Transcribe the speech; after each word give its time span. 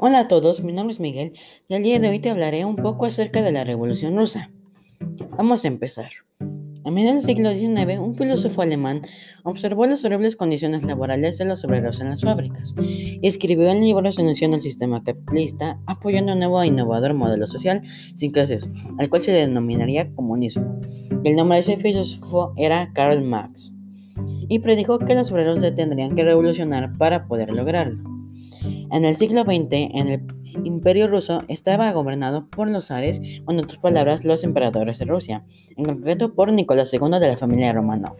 Hola 0.00 0.20
a 0.20 0.28
todos, 0.28 0.62
mi 0.62 0.72
nombre 0.72 0.92
es 0.92 1.00
Miguel 1.00 1.32
y 1.66 1.74
el 1.74 1.82
día 1.82 1.98
de 1.98 2.08
hoy 2.08 2.20
te 2.20 2.30
hablaré 2.30 2.64
un 2.64 2.76
poco 2.76 3.04
acerca 3.04 3.42
de 3.42 3.50
la 3.50 3.64
Revolución 3.64 4.16
Rusa. 4.16 4.48
Vamos 5.36 5.64
a 5.64 5.68
empezar. 5.68 6.10
A 6.84 6.90
mediados 6.92 7.26
del 7.26 7.34
siglo 7.34 7.50
XIX, 7.50 7.98
un 7.98 8.14
filósofo 8.14 8.62
alemán 8.62 9.02
observó 9.42 9.86
las 9.86 10.04
horribles 10.04 10.36
condiciones 10.36 10.84
laborales 10.84 11.36
de 11.38 11.46
los 11.46 11.64
obreros 11.64 12.00
en 12.00 12.10
las 12.10 12.22
fábricas 12.22 12.76
y 12.80 13.18
escribió 13.26 13.68
en 13.70 13.80
libros 13.80 14.14
denunciando 14.14 14.56
el 14.56 14.62
sistema 14.62 15.02
capitalista, 15.02 15.80
apoyando 15.88 16.34
un 16.34 16.38
nuevo 16.38 16.62
e 16.62 16.68
innovador 16.68 17.14
modelo 17.14 17.48
social 17.48 17.82
sin 18.14 18.30
clases, 18.30 18.70
al 18.98 19.10
cual 19.10 19.22
se 19.22 19.32
denominaría 19.32 20.14
comunismo. 20.14 20.78
El 21.24 21.34
nombre 21.34 21.56
de 21.56 21.62
ese 21.62 21.76
filósofo 21.76 22.52
era 22.56 22.92
Karl 22.92 23.24
Marx 23.24 23.74
y 24.48 24.60
predijo 24.60 25.00
que 25.00 25.16
los 25.16 25.32
obreros 25.32 25.58
se 25.58 25.72
tendrían 25.72 26.14
que 26.14 26.22
revolucionar 26.22 26.96
para 26.98 27.26
poder 27.26 27.52
lograrlo. 27.52 28.17
En 28.90 29.04
el 29.04 29.16
siglo 29.16 29.42
XX, 29.42 29.68
en 29.70 30.08
el 30.08 30.22
imperio 30.64 31.08
ruso 31.08 31.42
estaba 31.48 31.92
gobernado 31.92 32.48
por 32.48 32.70
los 32.70 32.86
zares, 32.86 33.20
o 33.44 33.52
en 33.52 33.58
otras 33.58 33.78
palabras, 33.78 34.24
los 34.24 34.44
emperadores 34.44 34.98
de 34.98 35.04
Rusia, 35.04 35.44
en 35.76 35.84
concreto 35.84 36.34
por 36.34 36.52
Nicolás 36.52 36.92
II 36.92 37.18
de 37.20 37.28
la 37.28 37.36
familia 37.36 37.72
Romanov, 37.72 38.16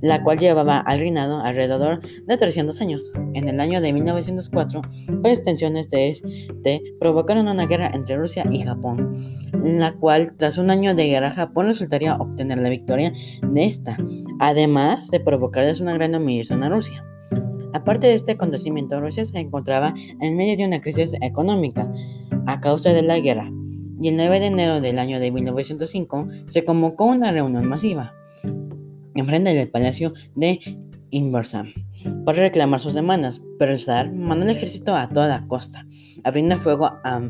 la 0.00 0.22
cual 0.22 0.38
llevaba 0.38 0.78
al 0.78 1.00
reinado 1.00 1.40
alrededor 1.40 2.00
de 2.26 2.36
300 2.36 2.80
años. 2.80 3.12
En 3.34 3.48
el 3.48 3.60
año 3.60 3.80
de 3.80 3.92
1904, 3.92 4.80
varias 5.12 5.42
tensiones 5.42 5.90
de 5.90 6.10
este 6.10 6.82
provocaron 7.00 7.48
una 7.48 7.66
guerra 7.66 7.90
entre 7.92 8.16
Rusia 8.16 8.44
y 8.50 8.62
Japón, 8.62 9.38
la 9.62 9.92
cual, 9.94 10.34
tras 10.36 10.58
un 10.58 10.70
año 10.70 10.94
de 10.94 11.06
guerra, 11.06 11.30
Japón 11.30 11.66
resultaría 11.66 12.16
obtener 12.16 12.58
la 12.58 12.70
victoria 12.70 13.12
de 13.42 13.64
esta, 13.64 13.96
además 14.40 15.10
de 15.10 15.20
provocarles 15.20 15.80
una 15.80 15.94
gran 15.94 16.14
humillación 16.14 16.62
a 16.62 16.68
Rusia. 16.68 17.04
Aparte 17.72 18.06
de 18.06 18.14
este 18.14 18.32
acontecimiento, 18.32 19.00
Rusia 19.00 19.24
se 19.24 19.38
encontraba 19.38 19.94
en 20.20 20.36
medio 20.36 20.56
de 20.56 20.66
una 20.66 20.80
crisis 20.80 21.14
económica 21.20 21.92
a 22.46 22.60
causa 22.60 22.92
de 22.92 23.02
la 23.02 23.18
guerra, 23.20 23.50
y 24.00 24.08
el 24.08 24.16
9 24.16 24.40
de 24.40 24.46
enero 24.46 24.80
del 24.80 24.98
año 24.98 25.20
de 25.20 25.30
1905 25.30 26.28
se 26.46 26.64
convocó 26.64 27.06
una 27.06 27.32
reunión 27.32 27.66
masiva 27.68 28.14
enfrente 29.14 29.54
del 29.54 29.68
palacio 29.68 30.12
de 30.36 30.60
Inversam 31.10 31.72
para 32.24 32.42
reclamar 32.42 32.80
sus 32.80 32.94
demandas, 32.94 33.42
pero 33.58 33.72
el 33.72 33.80
zar 33.80 34.12
mandó 34.12 34.46
el 34.46 34.56
ejército 34.56 34.94
a 34.94 35.08
toda 35.08 35.46
costa, 35.48 35.86
abriendo 36.24 36.56
fuego 36.56 36.86
a 37.04 37.28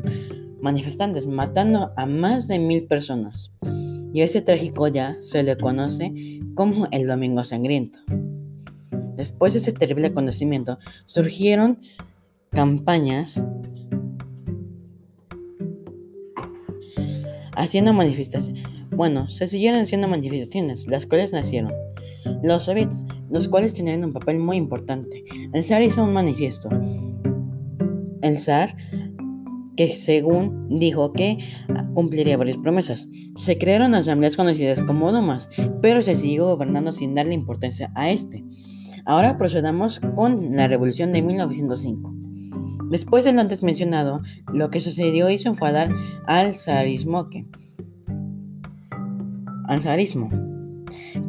manifestantes, 0.61 1.25
matando 1.25 1.91
a 1.97 2.05
más 2.05 2.47
de 2.47 2.59
mil 2.59 2.85
personas. 2.85 3.53
Y 4.13 4.21
ese 4.21 4.41
trágico 4.41 4.89
día 4.89 5.17
se 5.21 5.43
le 5.43 5.57
conoce 5.57 6.13
como 6.55 6.87
el 6.91 7.07
Domingo 7.07 7.43
Sangriento. 7.43 7.99
Después 9.19 9.51
de 9.51 9.59
ese 9.59 9.73
terrible 9.73 10.07
acontecimiento, 10.07 10.79
surgieron 11.05 11.77
campañas 12.51 13.43
haciendo 17.57 17.91
manifestaciones. 17.91 18.63
Bueno, 18.91 19.27
se 19.27 19.47
siguieron 19.47 19.81
haciendo 19.81 20.07
manifestaciones, 20.07 20.87
las 20.87 21.05
cuales 21.05 21.33
nacieron. 21.33 21.73
Los 22.43 22.63
soviets, 22.63 23.05
los 23.29 23.49
cuales 23.49 23.73
tenían 23.73 24.05
un 24.05 24.13
papel 24.13 24.39
muy 24.39 24.55
importante. 24.55 25.25
El 25.51 25.65
zar 25.65 25.81
hizo 25.81 26.01
un 26.01 26.13
manifiesto. 26.13 26.69
El 28.21 28.37
zar 28.37 28.77
que 29.75 29.97
según 29.97 30.79
dijo 30.79 31.11
que 31.11 31.39
cumpliría 31.93 32.37
varias 32.37 32.57
promesas. 32.57 33.09
Se 33.37 33.57
crearon 33.57 33.95
asambleas 33.95 34.37
conocidas 34.37 34.81
como 34.81 35.11
Dumas, 35.11 35.49
pero 35.81 36.01
se 36.01 36.15
siguió 36.15 36.45
gobernando 36.45 36.93
sin 36.93 37.15
darle 37.15 37.33
importancia 37.33 37.91
a 37.95 38.11
este. 38.11 38.45
Ahora 39.05 39.37
procedamos 39.37 39.99
con 40.15 40.55
la 40.55 40.67
revolución 40.67 41.11
de 41.11 41.21
1905. 41.21 42.13
Después 42.89 43.23
de 43.23 43.33
lo 43.33 43.41
antes 43.41 43.61
mencionado, 43.61 44.21
lo 44.51 44.71
que 44.71 44.81
sucedió 44.81 45.29
hizo 45.29 45.49
enfadar 45.49 45.89
al 46.25 46.55
zarismo 46.55 47.29
que, 47.29 47.45
al 49.67 49.83
zarismo, 49.83 50.29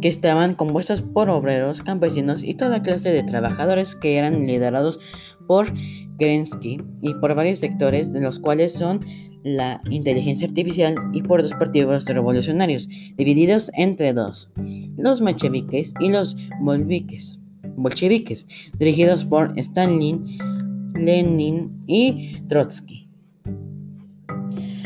que 0.00 0.09
estaban 0.09 0.54
compuestos 0.54 1.03
por 1.03 1.28
obreros, 1.28 1.82
campesinos 1.82 2.44
y 2.44 2.54
toda 2.54 2.82
clase 2.82 3.10
de 3.10 3.22
trabajadores 3.22 3.94
que 3.94 4.16
eran 4.16 4.47
liderados 4.47 4.98
por 5.47 5.70
Kerensky 6.19 6.82
y 7.03 7.14
por 7.14 7.34
varios 7.34 7.59
sectores 7.59 8.10
de 8.12 8.20
los 8.20 8.38
cuales 8.38 8.72
son 8.72 9.00
la 9.42 9.82
inteligencia 9.91 10.48
artificial 10.48 10.94
y 11.12 11.22
por 11.22 11.42
dos 11.42 11.53
partidos 11.53 12.06
revolucionarios, 12.06 12.88
divididos 13.16 13.70
entre 13.75 14.14
dos, 14.14 14.50
los 14.97 15.20
mencheviques 15.20 15.92
y 16.00 16.10
los 16.10 16.36
bolviques 16.60 17.40
bolcheviques, 17.82 18.46
dirigidos 18.78 19.24
por 19.24 19.58
Stalin, 19.58 20.24
Lenin 20.94 21.82
y 21.86 22.32
Trotsky. 22.48 23.08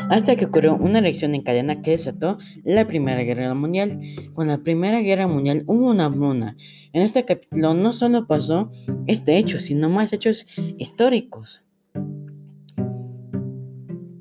Hasta 0.09 0.35
que 0.35 0.45
ocurrió 0.45 0.75
una 0.75 1.01
reacción 1.01 1.33
en 1.33 1.41
cadena 1.41 1.81
que 1.81 1.91
desató 1.91 2.37
la 2.63 2.85
Primera 2.85 3.23
Guerra 3.23 3.53
Mundial. 3.55 3.99
Con 4.33 4.47
la 4.47 4.59
Primera 4.59 4.99
Guerra 4.99 5.27
Mundial 5.27 5.63
hubo 5.65 5.89
una 5.89 6.09
bruna. 6.09 6.57
En 6.93 7.01
este 7.01 7.25
capítulo 7.25 7.73
no 7.73 7.91
solo 7.91 8.27
pasó 8.27 8.71
este 9.07 9.37
hecho, 9.37 9.59
sino 9.59 9.89
más 9.89 10.13
hechos 10.13 10.45
históricos. 10.77 11.63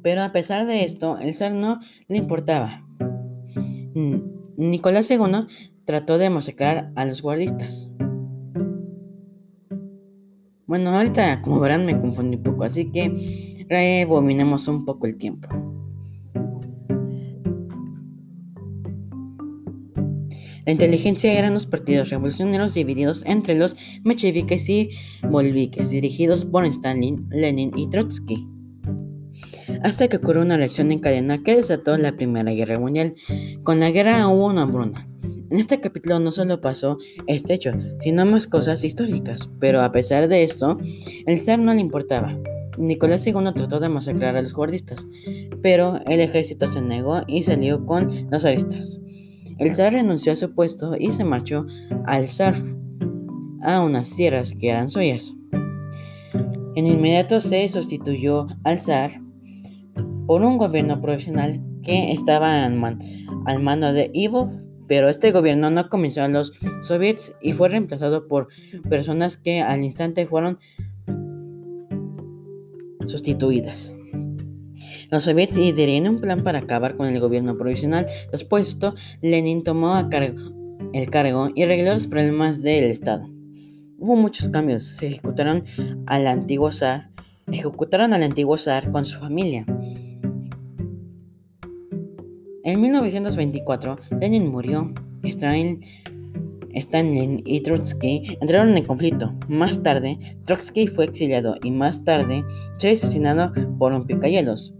Pero 0.02 0.22
a 0.22 0.32
pesar 0.32 0.66
de 0.66 0.84
esto, 0.84 1.18
el 1.18 1.34
zar 1.34 1.52
no 1.52 1.80
le 2.08 2.16
importaba. 2.16 2.86
Nicolás 4.56 5.10
II 5.10 5.46
trató 5.84 6.18
de 6.18 6.30
masacrar 6.30 6.92
a 6.96 7.04
los 7.04 7.22
guardistas. 7.22 7.90
Bueno, 10.74 10.90
ahorita 10.90 11.40
como 11.40 11.60
verán 11.60 11.86
me 11.86 12.00
confundí 12.00 12.36
un 12.36 12.42
poco, 12.42 12.64
así 12.64 12.90
que 12.90 13.64
rebobinemos 13.68 14.66
un 14.66 14.84
poco 14.84 15.06
el 15.06 15.16
tiempo. 15.16 15.46
La 20.66 20.72
inteligencia 20.72 21.32
eran 21.38 21.54
los 21.54 21.68
partidos 21.68 22.10
revolucionarios 22.10 22.74
divididos 22.74 23.22
entre 23.24 23.56
los 23.56 23.76
mencheviques 24.02 24.68
y 24.68 24.90
bolviques, 25.30 25.90
dirigidos 25.90 26.44
por 26.44 26.64
Stalin, 26.64 27.28
Lenin 27.30 27.70
y 27.76 27.88
Trotsky. 27.88 28.44
Hasta 29.84 30.08
que 30.08 30.16
ocurrió 30.16 30.42
una 30.42 30.56
reacción 30.56 30.90
en 30.90 30.98
cadena 30.98 31.40
que 31.44 31.54
desató 31.54 31.96
la 31.98 32.16
Primera 32.16 32.50
Guerra 32.50 32.80
Mundial. 32.80 33.14
Con 33.62 33.78
la 33.78 33.92
guerra 33.92 34.26
hubo 34.26 34.46
una 34.46 34.62
hambruna. 34.62 35.08
En 35.54 35.60
este 35.60 35.78
capítulo 35.78 36.18
no 36.18 36.32
solo 36.32 36.60
pasó 36.60 36.98
este 37.28 37.54
hecho, 37.54 37.70
sino 38.00 38.26
más 38.26 38.48
cosas 38.48 38.82
históricas, 38.82 39.48
pero 39.60 39.82
a 39.82 39.92
pesar 39.92 40.26
de 40.26 40.42
esto, 40.42 40.78
el 41.26 41.38
zar 41.38 41.60
no 41.60 41.72
le 41.72 41.80
importaba. 41.80 42.36
Nicolás 42.76 43.24
II 43.24 43.52
trató 43.54 43.78
de 43.78 43.88
masacrar 43.88 44.34
a 44.34 44.42
los 44.42 44.52
guardistas, 44.52 45.06
pero 45.62 46.00
el 46.08 46.18
ejército 46.18 46.66
se 46.66 46.82
negó 46.82 47.22
y 47.28 47.44
salió 47.44 47.86
con 47.86 48.28
los 48.32 48.44
aristas. 48.44 49.00
El 49.58 49.72
zar 49.72 49.92
renunció 49.92 50.32
a 50.32 50.36
su 50.36 50.52
puesto 50.52 50.96
y 50.98 51.12
se 51.12 51.22
marchó 51.22 51.66
al 52.04 52.26
Zarf, 52.26 52.60
a 53.62 53.80
unas 53.80 54.12
tierras 54.16 54.56
que 54.58 54.70
eran 54.70 54.88
suyas. 54.88 55.34
En 56.74 56.88
inmediato 56.88 57.40
se 57.40 57.68
sustituyó 57.68 58.48
al 58.64 58.80
zar 58.80 59.20
por 60.26 60.42
un 60.42 60.58
gobierno 60.58 61.00
profesional 61.00 61.62
que 61.84 62.10
estaba 62.10 62.64
al 62.64 63.62
mando 63.62 63.92
de 63.92 64.10
Ivo 64.12 64.64
pero 64.86 65.08
este 65.08 65.32
gobierno 65.32 65.70
no 65.70 65.88
comenzó 65.88 66.22
a 66.22 66.28
los 66.28 66.52
soviets 66.82 67.32
y 67.40 67.52
fue 67.52 67.68
reemplazado 67.68 68.26
por 68.28 68.48
personas 68.88 69.36
que 69.36 69.60
al 69.60 69.84
instante 69.84 70.26
fueron 70.26 70.58
sustituidas. 73.06 73.94
Los 75.10 75.24
soviets 75.24 75.58
idearon 75.58 76.14
un 76.14 76.20
plan 76.20 76.42
para 76.42 76.60
acabar 76.60 76.96
con 76.96 77.06
el 77.06 77.20
gobierno 77.20 77.56
provisional. 77.56 78.06
Después 78.32 78.64
de 78.64 78.70
esto, 78.70 78.94
Lenin 79.20 79.62
tomó 79.62 79.98
el 79.98 81.10
cargo 81.10 81.50
y 81.54 81.62
arregló 81.62 81.94
los 81.94 82.06
problemas 82.06 82.62
del 82.62 82.84
Estado. 82.84 83.28
Hubo 83.98 84.16
muchos 84.16 84.48
cambios. 84.48 84.84
Se 84.84 85.06
ejecutaron 85.06 85.64
al 86.06 86.26
antiguo 86.26 86.72
zar, 86.72 87.10
ejecutaron 87.50 88.12
al 88.12 88.22
antiguo 88.22 88.58
zar 88.58 88.90
con 88.90 89.06
su 89.06 89.18
familia. 89.18 89.66
En 92.64 92.80
1924, 92.80 93.98
Lenin 94.20 94.50
murió. 94.50 94.90
Stalin, 95.22 95.80
Stalin 96.74 97.42
y 97.44 97.60
Trotsky 97.60 98.38
entraron 98.40 98.76
en 98.76 98.84
conflicto. 98.84 99.34
Más 99.48 99.82
tarde, 99.82 100.18
Trotsky 100.44 100.86
fue 100.86 101.04
exiliado 101.04 101.56
y 101.62 101.70
más 101.70 102.04
tarde 102.04 102.42
fue 102.78 102.90
asesinado 102.90 103.52
por 103.78 103.92
un 103.92 104.06
picayelos. 104.06 104.74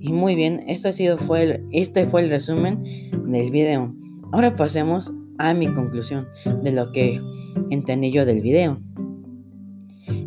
Y 0.00 0.12
muy 0.12 0.34
bien, 0.34 0.64
esto 0.66 0.88
ha 0.88 0.92
sido, 0.92 1.18
fue 1.18 1.62
este 1.72 2.06
fue 2.06 2.22
el 2.22 2.30
resumen 2.30 2.82
del 3.26 3.50
video. 3.50 3.94
Ahora 4.32 4.56
pasemos 4.56 5.12
a 5.38 5.52
mi 5.52 5.66
conclusión 5.68 6.26
de 6.62 6.72
lo 6.72 6.90
que 6.92 7.20
entendí 7.70 8.10
yo 8.12 8.24
del 8.24 8.40
video. 8.40 8.80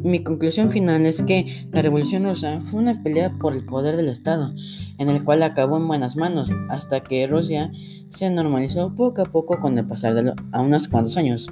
Mi 0.04 0.22
conclusión 0.22 0.70
final 0.70 1.06
es 1.06 1.24
que 1.24 1.46
la 1.72 1.82
Revolución 1.82 2.26
Rusa 2.26 2.60
fue 2.60 2.82
una 2.82 3.02
pelea 3.02 3.32
por 3.40 3.54
el 3.54 3.64
poder 3.64 3.96
del 3.96 4.10
Estado, 4.10 4.54
en 4.98 5.08
el 5.08 5.24
cual 5.24 5.42
acabó 5.44 5.78
en 5.78 5.88
buenas 5.88 6.18
manos, 6.18 6.52
hasta 6.70 7.00
que 7.00 7.26
Rusia 7.26 7.72
se 8.10 8.30
normalizó 8.30 8.94
poco 8.94 9.22
a 9.22 9.26
poco 9.26 9.62
con 9.62 9.78
el 9.78 9.88
pasar 9.88 10.14
de 10.16 10.34
a 10.52 10.62
unos 10.62 10.90
cuantos 10.90 11.16
años. 11.16 11.48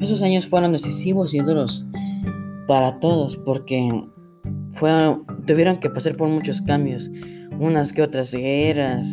Esos 0.00 0.20
años 0.22 0.48
fueron 0.48 0.72
decisivos 0.72 1.32
y 1.32 1.38
duros 1.38 1.84
para 2.66 2.98
todos, 2.98 3.36
porque 3.36 3.88
tuvieron 5.46 5.78
que 5.78 5.90
pasar 5.90 6.16
por 6.16 6.28
muchos 6.28 6.60
cambios, 6.60 7.08
unas 7.60 7.92
que 7.92 8.02
otras 8.02 8.32
guerras, 8.32 9.06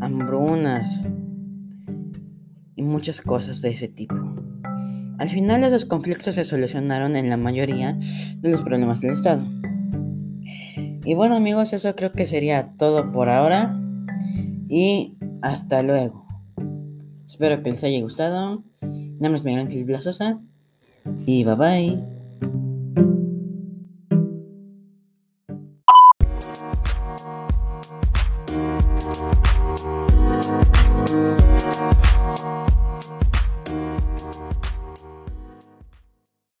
hambrunas 0.00 1.06
y 2.74 2.82
muchas 2.82 3.20
cosas 3.20 3.62
de 3.62 3.70
ese 3.70 3.86
tipo. 3.86 4.16
Al 5.22 5.28
final 5.28 5.62
esos 5.62 5.84
conflictos 5.84 6.34
se 6.34 6.42
solucionaron 6.42 7.14
en 7.14 7.30
la 7.30 7.36
mayoría 7.36 7.92
de 7.92 8.50
los 8.50 8.60
problemas 8.60 9.02
del 9.02 9.12
Estado. 9.12 9.44
Y 11.04 11.14
bueno 11.14 11.36
amigos, 11.36 11.72
eso 11.72 11.94
creo 11.94 12.10
que 12.10 12.26
sería 12.26 12.72
todo 12.76 13.12
por 13.12 13.28
ahora. 13.28 13.80
Y 14.68 15.16
hasta 15.40 15.84
luego. 15.84 16.26
Espero 17.24 17.62
que 17.62 17.70
les 17.70 17.84
haya 17.84 18.00
gustado. 18.00 18.64
Mi 18.80 19.20
nombre 19.20 19.36
es 19.36 19.44
Miguel 19.44 19.60
Ángel 19.60 19.84
Blasosa. 19.84 20.40
Y 21.24 21.44
bye 21.44 21.54
bye. 21.54 22.21